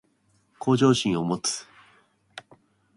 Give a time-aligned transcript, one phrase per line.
[0.59, 1.67] 向上心を持つ